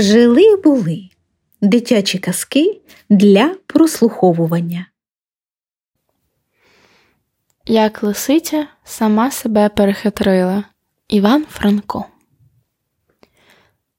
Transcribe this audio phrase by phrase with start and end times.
[0.00, 1.08] Жили були
[1.60, 4.86] дитячі казки для прослуховування.
[7.66, 10.64] Як лисиця сама себе перехитрила
[11.08, 12.04] Іван Франко.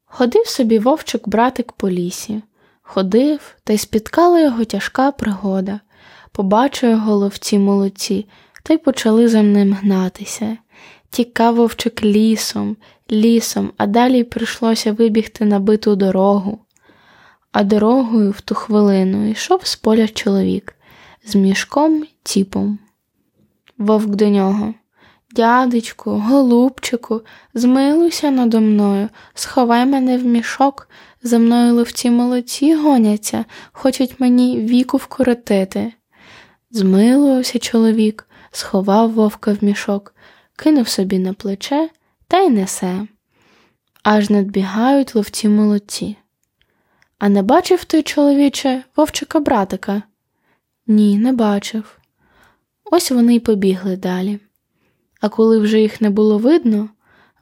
[0.05, 2.41] Ходив собі вовчик братик по лісі,
[2.81, 5.79] ходив, та й спіткала його тяжка пригода.
[6.31, 8.27] Побачив його ловці молодці,
[8.63, 10.57] та й почали за ним гнатися.
[11.11, 12.77] Тікав вовчик лісом,
[13.11, 16.59] лісом, а далі прийшлося вибігти на биту дорогу.
[17.51, 20.75] А дорогою в ту хвилину йшов з поля чоловік
[21.25, 22.79] з мішком ціпом.
[23.77, 24.73] Вовк до нього.
[25.31, 27.21] Дядечку, голубчику,
[27.53, 30.89] змилуйся надо мною, сховай мене в мішок,
[31.23, 35.93] за мною ловці молодці гоняться, хочуть мені віку вкоротити.
[36.71, 40.15] Змилувався чоловік, сховав вовка в мішок,
[40.61, 41.89] кинув собі на плече
[42.27, 43.07] та й несе.
[44.03, 46.15] Аж надбігають ловці молодці.
[47.19, 50.03] А не бачив той чоловіче вовчика братика?
[50.87, 51.99] Ні, не бачив.
[52.83, 54.39] Ось вони й побігли далі.
[55.21, 56.89] А коли вже їх не було видно,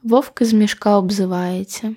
[0.02, 1.94] вовк з мішка обзивається.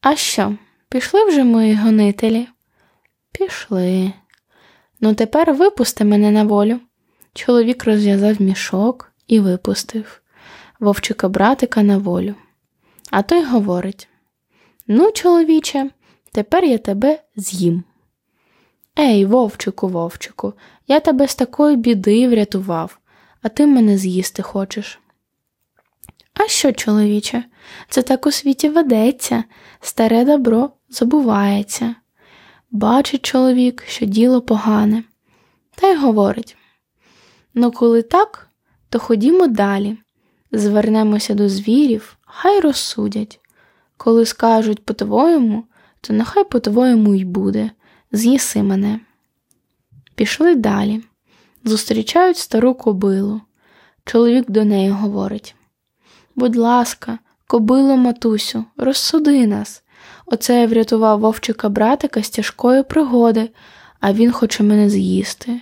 [0.00, 0.54] А що,
[0.88, 2.48] пішли вже мої гонителі?
[3.32, 4.12] Пішли.
[5.00, 6.80] Ну, тепер випусти мене на волю.
[7.34, 10.19] Чоловік розв'язав мішок і випустив
[10.80, 12.34] вовчика братика на волю.
[13.10, 14.08] А той говорить:
[14.86, 15.90] Ну, чоловіче,
[16.32, 17.84] тепер я тебе з'їм.
[18.98, 20.54] Ей, вовчику, вовчику,
[20.88, 22.98] я тебе з такої біди врятував,
[23.42, 25.00] а ти мене з'їсти хочеш.
[26.34, 27.44] А що, чоловіче,
[27.88, 29.44] це так у світі ведеться,
[29.80, 31.94] старе добро забувається.
[32.70, 35.04] Бачить чоловік, що діло погане,
[35.74, 36.56] та й говорить:
[37.54, 38.48] Ну, коли так,
[38.88, 39.96] то ходімо далі,
[40.52, 43.40] звернемося до звірів, хай розсудять.
[43.96, 45.64] Коли скажуть по-твоєму,
[46.00, 47.70] то нехай по-твоєму й буде,
[48.12, 49.00] з'їси мене.
[50.14, 51.02] Пішли далі.
[51.64, 53.40] Зустрічають стару кобилу.
[54.04, 55.54] Чоловік до неї говорить:
[56.36, 59.82] Будь ласка, кобило матусю, розсуди нас.
[60.26, 63.50] Оце я врятував вовчика братика з тяжкої пригоди,
[64.00, 65.60] а він хоче мене з'їсти.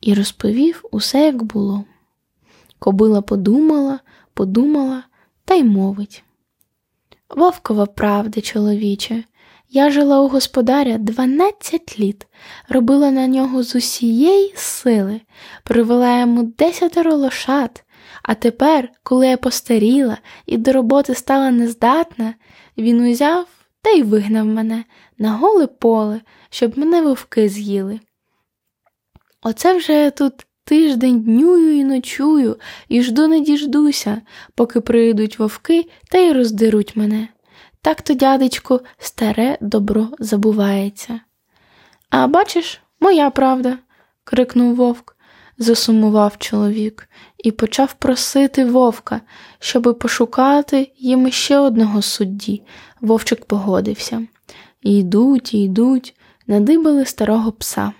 [0.00, 1.84] І розповів усе, як було.
[2.84, 4.00] Кобила подумала,
[4.34, 5.02] подумала
[5.44, 6.24] та й мовить.
[7.28, 9.24] Вовкова правда, чоловіче,
[9.70, 12.26] я жила у господаря 12 літ,
[12.68, 15.20] робила на нього з усієї сили,
[15.62, 17.84] привела йому десятеро лошад,
[18.22, 22.34] а тепер, коли я постаріла і до роботи стала нездатна,
[22.78, 23.46] він узяв
[23.82, 24.84] та й вигнав мене
[25.18, 26.20] на голе поле,
[26.50, 28.00] щоб мене вовки з'їли.
[29.42, 32.56] Оце вже тут тиждень днюю і ночую,
[32.88, 34.22] і жду не діждуся,
[34.54, 37.28] поки прийдуть вовки та й роздеруть мене.
[37.82, 41.20] Так то, дядечку, старе добро забувається.
[42.10, 43.78] А бачиш, моя правда,
[44.24, 45.16] крикнув вовк,
[45.58, 47.08] засумував чоловік
[47.38, 49.20] і почав просити вовка,
[49.58, 52.62] щоби пошукати їм ще одного судді.
[53.00, 54.26] Вовчик погодився.
[54.82, 57.92] І йдуть, і йдуть, надибали старого пса.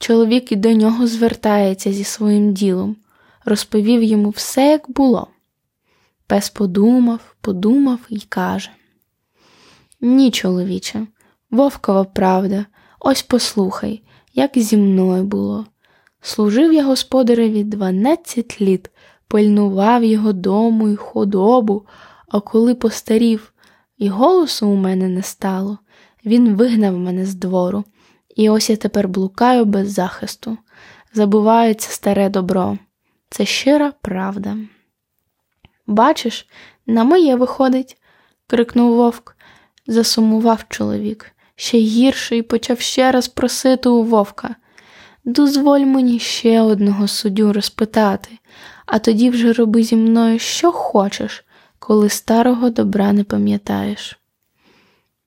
[0.00, 2.96] Чоловік і до нього звертається зі своїм ділом,
[3.44, 5.26] розповів йому все, як було.
[6.26, 8.70] Пес подумав, подумав і каже
[10.00, 11.06] ні, чоловіче,
[11.50, 12.66] вовкова правда,
[13.00, 14.02] ось послухай,
[14.34, 15.66] як зі мною було.
[16.20, 18.90] Служив я господареві дванадцять літ,
[19.28, 21.86] пильнував його дому й худобу,
[22.28, 23.52] а коли постарів,
[23.98, 25.78] і голосу у мене не стало,
[26.24, 27.84] він вигнав мене з двору,
[28.36, 30.58] і ось я тепер блукаю без захисту.
[31.12, 32.78] Забувається старе добро.
[33.30, 34.56] Це щира правда.
[35.86, 36.48] Бачиш,
[36.86, 37.96] на моє виходить,
[38.46, 39.36] крикнув вовк
[39.86, 44.56] засумував чоловік, ще гірше і почав ще раз просити у вовка.
[45.24, 48.30] Дозволь мені ще одного суддю розпитати,
[48.86, 51.44] а тоді вже роби зі мною що хочеш,
[51.78, 54.18] коли старого добра не пам'ятаєш.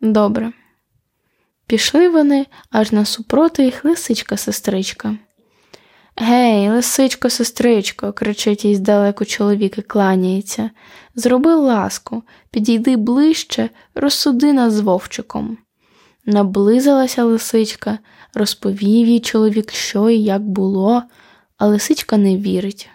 [0.01, 0.53] Добре.
[1.73, 5.17] Пішли вони аж насупроти їх лисичка сестричка.
[6.15, 10.69] Гей, лисичко, сестричко, кричить їй здалеку чоловік і кланяється.
[11.15, 15.57] Зроби ласку, підійди ближче, розсуди нас з вовчиком.
[16.25, 17.99] Наблизилася лисичка,
[18.33, 21.03] розповів їй чоловік, що і як було,
[21.57, 22.89] а лисичка не вірить.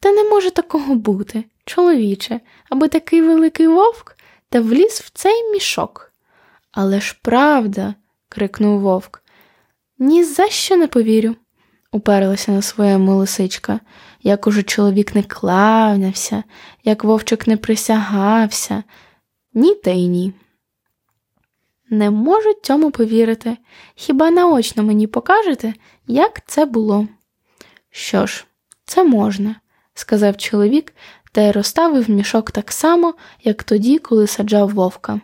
[0.00, 4.16] Та не може такого бути, чоловіче, аби такий великий вовк
[4.48, 6.13] та вліз в цей мішок.
[6.74, 7.94] Але ж правда,
[8.28, 9.22] крикнув вовк,
[9.98, 11.36] ні за що не повірю
[11.92, 13.80] уперлася на своєму лисичка,
[14.22, 16.42] як уже чоловік не клавнявся,
[16.84, 18.82] як вовчик не присягався,
[19.52, 20.32] ні та й ні.
[21.90, 23.56] Не можу цьому повірити.
[23.94, 25.74] Хіба наочно мені покажете,
[26.06, 27.08] як це було?
[27.90, 28.46] Що ж,
[28.84, 29.56] це можна,
[29.94, 30.94] сказав чоловік
[31.32, 35.20] та й розставив мішок так само, як тоді, коли саджав вовка.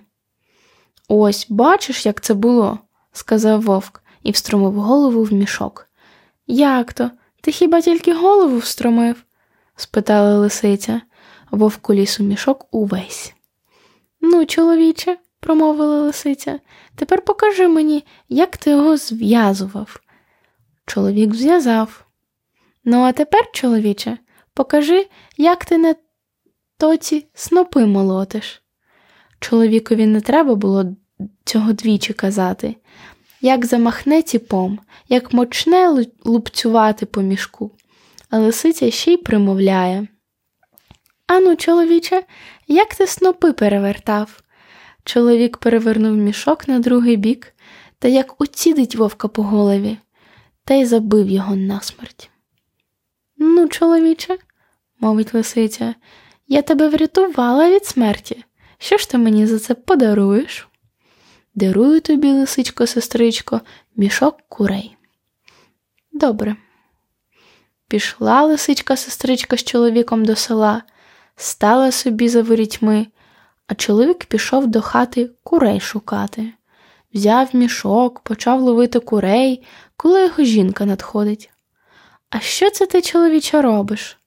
[1.13, 2.79] Ось бачиш, як це було,
[3.13, 5.89] сказав вовк і встромив голову в мішок.
[6.47, 7.11] Як то?
[7.41, 9.25] Ти хіба тільки голову встромив?
[9.77, 11.01] спитала лисиця.
[11.51, 13.35] Вовк уліз у мішок увесь.
[14.21, 16.61] Ну, чоловіче, промовила лисиця,
[16.95, 20.01] тепер покажи мені, як ти його зв'язував.
[20.87, 22.05] Чоловік зв'язав.
[22.85, 24.19] Ну, а тепер, чоловіче,
[24.55, 25.95] покажи, як ти на
[26.79, 28.63] тоці снопи молотиш.
[29.41, 30.85] Чоловікові не треба було
[31.45, 32.77] цього двічі казати,
[33.41, 34.79] як замахне ціпом,
[35.09, 37.71] як мочне лупцювати по мішку,
[38.31, 40.09] а лисиця ще й примовляє.
[41.27, 42.23] Ану, чоловіче,
[42.69, 44.43] як ти снопи перевертав?
[45.05, 47.55] Чоловік перевернув мішок на другий бік
[47.99, 49.99] та як уцідить вовка по голові,
[50.65, 52.31] та й забив його насмерть.
[53.37, 54.39] Ну, чоловіче,
[55.01, 55.95] мовить лисиця,
[56.49, 58.45] я тебе врятувала від смерті.
[58.79, 60.69] Що ж ти мені за це подаруєш?
[61.55, 63.61] Дарую тобі, лисичко, сестричко,
[63.97, 64.97] мішок курей.
[66.13, 66.57] Добре.
[67.89, 70.83] Пішла лисичка сестричка з чоловіком до села,
[71.37, 73.07] стала собі за ворітьми,
[73.67, 76.53] а чоловік пішов до хати курей шукати.
[77.15, 79.63] Взяв мішок, почав ловити курей,
[79.97, 81.51] коли його жінка надходить.
[82.31, 84.19] А що це ти, чоловіче, робиш?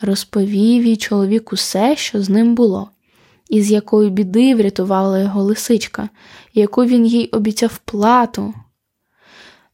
[0.00, 2.90] Розповів їй чоловік усе, що з ним було,
[3.48, 6.08] і з якої біди врятувала його лисичка,
[6.54, 8.54] яку він їй обіцяв плату.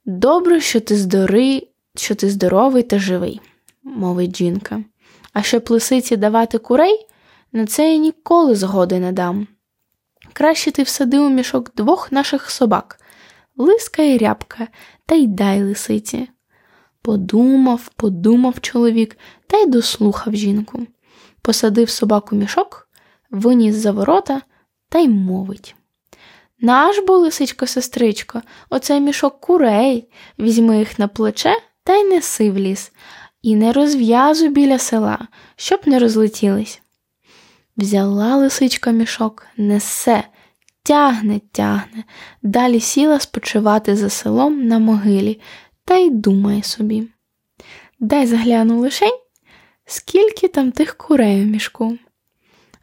[0.04, 3.40] Добре, що ти здори, що ти здоровий та живий,
[3.82, 4.84] мовить жінка.
[5.32, 7.06] А щоб лисиці давати курей,
[7.52, 9.46] на це я ніколи згоди не дам.
[10.32, 13.00] Краще ти всади у мішок двох наших собак,
[13.56, 14.68] лиска і рябка,
[15.06, 16.28] та й дай лисиці.
[17.02, 20.86] Подумав, подумав чоловік та й дослухав жінку.
[21.42, 22.81] Посадив собаку мішок,
[23.32, 24.42] виніс за ворота
[24.88, 25.74] та й мовить.
[26.60, 30.08] Наш бо, лисичко, сестричко, оцей мішок курей,
[30.38, 32.92] візьми їх на плече та й неси в ліс,
[33.42, 35.18] і не розв'язуй біля села,
[35.56, 36.82] щоб не розлетілись.
[37.76, 40.24] Взяла лисичка мішок, несе,
[40.82, 42.04] тягне, тягне,
[42.42, 45.40] далі сіла спочивати за селом на могилі
[45.84, 47.08] та й думає собі.
[48.00, 49.18] Дай загляну лишень,
[49.84, 51.98] скільки там тих курей у мішку.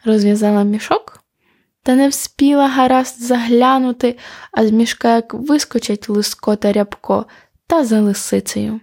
[0.05, 1.23] Розв'язала мішок,
[1.83, 4.17] та не вспіла гаразд заглянути,
[4.51, 7.25] а з мішка як вискочить лиско та рябко
[7.67, 8.79] та за лисицею.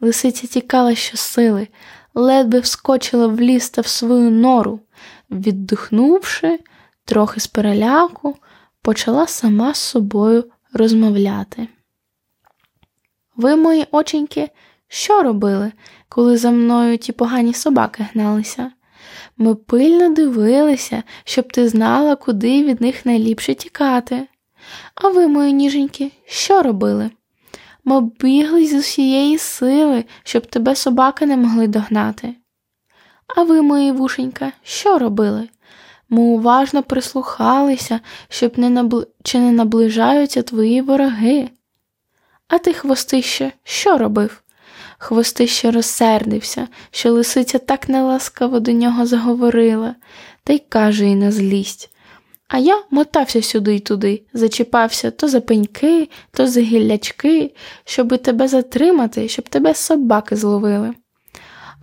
[0.00, 1.68] Лисиця тікала щосили,
[2.14, 4.80] ледве вскочила в ліс та в свою нору,
[5.30, 6.60] віддихнувши,
[7.04, 8.36] трохи з переляку,
[8.82, 11.68] почала сама з собою розмовляти.
[13.36, 14.50] Ви, мої оченьки,
[14.88, 15.72] що робили,
[16.08, 18.70] коли за мною ті погані собаки гналися?
[19.36, 24.26] Ми пильно дивилися, щоб ти знала, куди від них найліпше тікати.
[24.94, 27.10] А ви, мої ніженьки, що робили?
[27.84, 32.34] Ми бігли з усієї сили, щоб тебе собаки не могли догнати.
[33.36, 35.48] А ви, мої вушенька, що робили?
[36.08, 39.06] Ми уважно прислухалися, щоб не набли...
[39.22, 41.48] чи не наближаються твої вороги.
[42.48, 44.43] А ти, хвостище, що робив?
[45.04, 49.94] Хвостище розсердився, що лисиця так неласкаво до нього заговорила,
[50.44, 51.90] та й каже їй на злість.
[52.48, 58.48] А я мотався сюди й туди, зачіпався то за пеньки, то за гіллячки, щоби тебе
[58.48, 60.94] затримати, щоб тебе собаки зловили.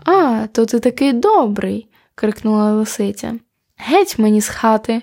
[0.05, 3.35] А, то ти такий добрий, крикнула лисиця.
[3.77, 5.01] Геть мені з хати.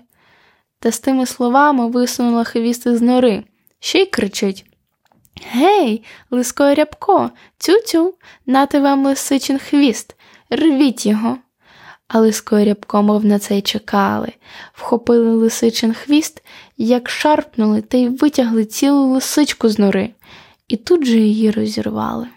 [0.81, 3.45] Та з тими словами висунула хвіст із нори,
[3.81, 4.68] ще й кричить
[5.53, 8.15] Гей, лиско рябко, цю-цю,
[8.47, 10.17] нати вам лисичин хвіст,
[10.51, 11.39] рвіть його.
[12.09, 14.33] А лиско рябко, мов на це й чекали,
[14.73, 16.43] вхопили лисичин хвіст,
[16.77, 20.11] як шарпнули та й витягли цілу лисичку з нори,
[20.69, 22.29] і тут же її розірвали.